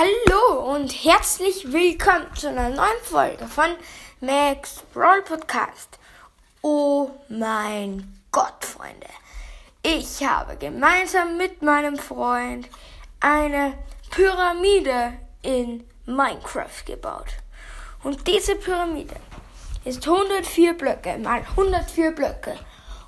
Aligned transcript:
Hallo 0.00 0.72
und 0.76 0.88
herzlich 1.04 1.74
willkommen 1.74 2.34
zu 2.34 2.48
einer 2.48 2.70
neuen 2.70 3.02
Folge 3.02 3.46
von 3.46 3.66
Max 4.22 4.82
Brawl 4.94 5.20
Podcast. 5.20 5.98
Oh 6.62 7.10
mein 7.28 8.18
Gott, 8.32 8.64
Freunde. 8.64 9.08
Ich 9.82 10.24
habe 10.26 10.56
gemeinsam 10.56 11.36
mit 11.36 11.60
meinem 11.60 11.98
Freund 11.98 12.66
eine 13.20 13.74
Pyramide 14.10 15.18
in 15.42 15.86
Minecraft 16.06 16.82
gebaut. 16.86 17.34
Und 18.02 18.26
diese 18.26 18.54
Pyramide 18.54 19.16
ist 19.84 20.08
104 20.08 20.78
Blöcke 20.78 21.18
mal 21.18 21.40
104 21.40 22.12
Blöcke. 22.12 22.58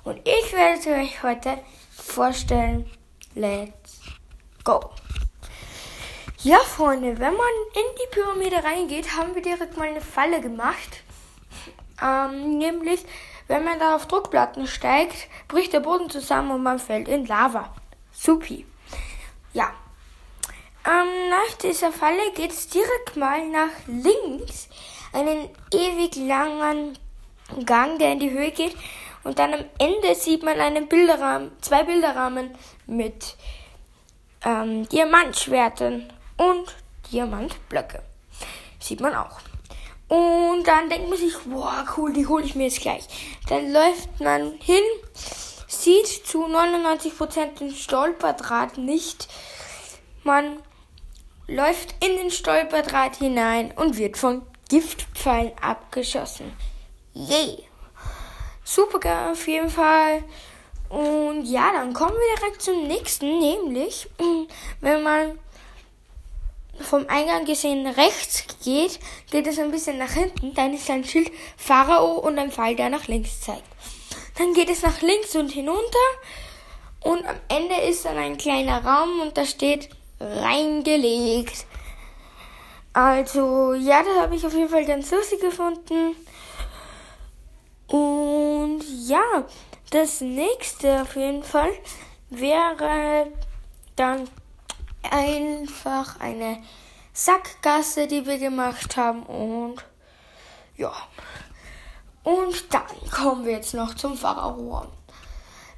Und 0.03 0.19
ich 0.27 0.53
werde 0.53 0.79
sie 0.79 0.91
euch 0.91 1.23
heute 1.23 1.57
vorstellen. 1.89 2.87
Let's 3.33 3.99
go. 4.63 4.91
Ja, 6.43 6.57
Freunde, 6.57 7.19
wenn 7.19 7.35
man 7.35 7.53
in 7.73 7.95
die 7.95 8.13
Pyramide 8.13 8.61
reingeht, 8.65 9.15
haben 9.15 9.33
wir 9.33 9.41
direkt 9.41 9.77
mal 9.77 9.87
eine 9.87 10.01
Falle 10.01 10.41
gemacht. 10.41 11.01
Ähm, 12.01 12.57
nämlich, 12.57 12.99
wenn 13.47 13.63
man 13.63 13.79
da 13.79 13.95
auf 13.95 14.09
Druckplatten 14.09 14.67
steigt, 14.67 15.29
bricht 15.47 15.71
der 15.71 15.79
Boden 15.79 16.09
zusammen 16.09 16.51
und 16.51 16.61
man 16.61 16.79
fällt 16.79 17.07
in 17.07 17.25
Lava. 17.25 17.73
Supi. 18.11 18.65
Ja. 19.53 19.71
Ähm, 20.85 21.29
nach 21.29 21.55
dieser 21.61 21.93
Falle 21.93 22.33
geht 22.35 22.51
es 22.51 22.67
direkt 22.67 23.15
mal 23.15 23.47
nach 23.47 23.71
links. 23.87 24.67
Einen 25.13 25.49
ewig 25.71 26.17
langen 26.17 26.99
Gang, 27.65 27.99
der 27.99 28.11
in 28.11 28.19
die 28.19 28.31
Höhe 28.31 28.51
geht. 28.51 28.75
Und 29.23 29.39
dann 29.39 29.53
am 29.53 29.63
Ende 29.77 30.13
sieht 30.13 30.43
man 30.43 30.59
einen 30.59 30.89
Bilderrahmen, 30.89 31.53
zwei 31.61 31.85
Bilderrahmen 31.85 32.53
mit 32.85 33.37
ähm, 34.43 34.89
Diamantschwerten 34.89 36.11
und 36.37 36.75
Diamantblöcke. 37.11 38.01
Sieht 38.79 38.99
man 38.99 39.15
auch. 39.15 39.39
Und 40.07 40.67
dann 40.67 40.89
denkt 40.89 41.09
man 41.09 41.17
sich, 41.17 41.33
boah, 41.45 41.85
cool, 41.97 42.13
die 42.13 42.27
hole 42.27 42.43
ich 42.43 42.55
mir 42.55 42.65
jetzt 42.65 42.81
gleich. 42.81 43.07
Dann 43.47 43.71
läuft 43.71 44.19
man 44.19 44.53
hin, 44.59 44.83
sieht 45.67 46.07
zu 46.07 46.45
99% 46.45 47.57
den 47.59 47.73
Stolperdraht 47.73 48.77
nicht. 48.77 49.27
Man 50.23 50.59
läuft 51.47 51.95
in 52.05 52.17
den 52.17 52.31
Stolperdraht 52.31 53.15
hinein 53.17 53.71
und 53.75 53.97
wird 53.97 54.17
von 54.17 54.43
Giftpfeilen 54.69 55.53
abgeschossen. 55.61 56.53
Yay! 57.13 57.63
Super 58.63 59.31
auf 59.31 59.47
jeden 59.47 59.69
Fall. 59.69 60.23
Und 60.89 61.45
ja, 61.45 61.71
dann 61.73 61.93
kommen 61.93 62.13
wir 62.13 62.37
direkt 62.37 62.61
zum 62.61 62.87
nächsten, 62.87 63.39
nämlich 63.39 64.09
wenn 64.79 65.03
man 65.03 65.39
vom 66.79 67.05
Eingang 67.07 67.45
gesehen 67.45 67.87
rechts 67.87 68.45
geht, 68.63 68.99
geht 69.31 69.47
es 69.47 69.59
ein 69.59 69.71
bisschen 69.71 69.97
nach 69.97 70.11
hinten, 70.11 70.53
dann 70.53 70.73
ist 70.73 70.89
ein 70.89 71.03
Schild 71.03 71.31
Pharao 71.57 72.19
und 72.19 72.39
ein 72.39 72.51
Pfeil, 72.51 72.75
der 72.75 72.89
nach 72.89 73.07
links 73.07 73.41
zeigt. 73.41 73.63
Dann 74.37 74.53
geht 74.53 74.69
es 74.69 74.81
nach 74.81 75.01
links 75.01 75.35
und 75.35 75.51
hinunter 75.51 76.07
und 77.01 77.25
am 77.25 77.35
Ende 77.49 77.75
ist 77.75 78.05
dann 78.05 78.17
ein 78.17 78.37
kleiner 78.37 78.83
Raum 78.83 79.21
und 79.21 79.37
da 79.37 79.45
steht 79.45 79.89
reingelegt. 80.19 81.65
Also, 82.93 83.73
ja, 83.73 84.03
das 84.03 84.17
habe 84.19 84.35
ich 84.35 84.45
auf 84.45 84.53
jeden 84.53 84.69
Fall 84.69 84.85
ganz 84.85 85.11
lustig 85.11 85.41
gefunden. 85.41 86.15
Und 87.87 88.83
ja, 89.07 89.45
das 89.89 90.21
nächste 90.21 91.01
auf 91.01 91.15
jeden 91.15 91.43
Fall 91.43 91.71
wäre 92.29 93.27
dann 93.95 94.27
einfach 95.11 96.19
eine 96.19 96.63
Sackgasse, 97.13 98.07
die 98.07 98.25
wir 98.25 98.37
gemacht 98.37 98.97
haben 98.97 99.23
und 99.23 99.83
ja. 100.77 100.93
Und 102.23 102.73
dann 102.73 103.11
kommen 103.11 103.45
wir 103.45 103.53
jetzt 103.53 103.73
noch 103.73 103.93
zum 103.95 104.17
Pharao. 104.17 104.87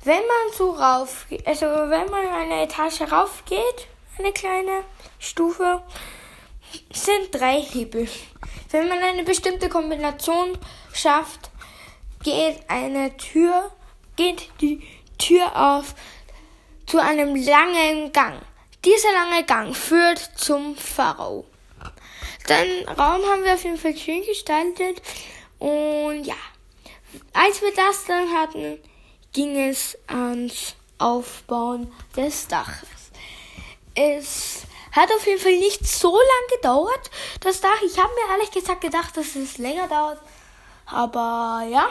Wenn 0.03 0.21
man 0.21 0.53
so 0.55 0.71
rauf, 0.71 1.25
also 1.45 1.65
wenn 1.65 2.09
man 2.09 2.27
eine 2.27 2.63
Etage 2.63 3.01
rauf 3.11 3.43
geht, 3.45 3.87
eine 4.19 4.31
kleine 4.31 4.83
Stufe, 5.19 5.81
sind 6.93 7.31
drei 7.31 7.61
Hebel. 7.61 8.07
Wenn 8.69 8.87
man 8.87 8.99
eine 8.99 9.23
bestimmte 9.23 9.69
Kombination 9.69 10.57
schafft, 10.93 11.49
geht 12.23 12.59
eine 12.67 13.17
Tür, 13.17 13.71
geht 14.15 14.49
die 14.61 14.81
Tür 15.17 15.55
auf 15.55 15.95
zu 16.85 16.99
einem 16.99 17.35
langen 17.35 18.11
Gang. 18.11 18.41
Dieser 18.85 19.13
lange 19.13 19.43
Gang 19.45 19.75
führt 19.75 20.19
zum 20.35 20.77
Pharao. 20.77 21.45
Den 22.47 22.87
Raum 22.87 23.23
haben 23.25 23.43
wir 23.43 23.55
auf 23.55 23.63
jeden 23.63 23.79
Fall 23.79 23.97
schön 23.97 24.23
gestaltet. 24.23 25.01
Und 25.57 26.23
ja, 26.23 26.35
als 27.33 27.63
wir 27.63 27.73
das 27.73 28.05
dann 28.05 28.31
hatten, 28.31 28.79
ging 29.33 29.57
es 29.57 29.97
ans 30.05 30.75
Aufbauen 30.99 31.91
des 32.15 32.47
Daches. 32.47 33.09
Es 33.95 34.67
hat 34.91 35.11
auf 35.11 35.25
jeden 35.25 35.41
Fall 35.41 35.57
nicht 35.57 35.87
so 35.87 36.11
lange 36.11 36.55
gedauert, 36.55 37.09
das 37.39 37.61
Dach. 37.61 37.81
Ich 37.83 37.97
habe 37.97 38.13
mir 38.13 38.33
ehrlich 38.35 38.51
gesagt 38.51 38.81
gedacht, 38.81 39.17
dass 39.17 39.35
es 39.35 39.57
länger 39.57 39.87
dauert. 39.87 40.21
Aber 40.85 41.65
ja, 41.71 41.89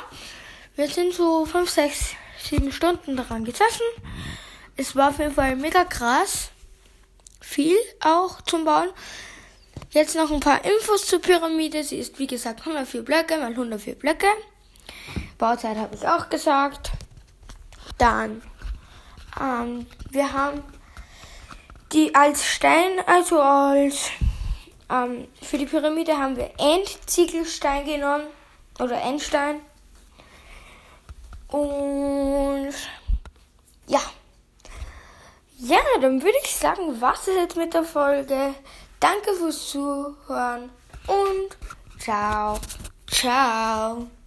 wir 0.77 0.89
sind 0.89 1.13
so 1.13 1.45
5, 1.45 1.69
6, 1.69 2.15
7 2.51 2.71
Stunden 2.71 3.17
daran 3.17 3.45
gesessen. 3.45 3.83
Es 4.77 4.95
war 4.95 5.09
auf 5.09 5.19
jeden 5.19 5.35
Fall 5.35 5.57
mega 5.57 5.85
krass 5.85 6.53
viel 7.45 7.77
auch 8.01 8.41
zum 8.43 8.65
Bauen. 8.65 8.89
Jetzt 9.91 10.17
noch 10.17 10.31
ein 10.31 10.41
paar 10.41 10.65
Infos 10.65 11.07
zur 11.07 11.21
Pyramide. 11.21 11.85
Sie 11.85 11.99
ist 11.99 12.19
wie 12.19 12.27
gesagt 12.27 12.61
104 12.61 13.03
Blöcke 13.03 13.37
mal 13.39 13.51
104 13.51 13.95
Blöcke. 13.95 14.27
Bauzeit 15.39 15.77
habe 15.77 15.95
ich 15.95 16.07
auch 16.07 16.29
gesagt. 16.29 16.91
Dann, 17.99 18.43
ähm, 19.41 19.87
wir 20.11 20.33
haben 20.33 20.63
die 21.93 22.15
als 22.15 22.45
Stein, 22.45 22.99
also 23.07 23.41
als 23.41 24.11
ähm, 24.91 25.29
für 25.41 25.59
die 25.59 25.67
Pyramide 25.67 26.19
haben 26.19 26.37
wir 26.37 26.51
Endziegelstein 26.59 27.85
genommen 27.85 28.27
oder 28.81 29.01
Endstein. 29.01 29.61
Und 31.49 32.75
ja. 33.87 34.01
Dann 36.01 36.23
würde 36.23 36.37
ich 36.45 36.55
sagen, 36.55 37.01
was 37.01 37.29
ist 37.29 37.37
jetzt 37.37 37.57
mit 37.57 37.73
der 37.73 37.85
Folge? 37.85 38.55
Danke 39.01 39.35
fürs 39.35 39.71
Zuhören 39.71 40.71
und 41.07 42.01
ciao, 42.01 42.59
ciao. 43.07 44.07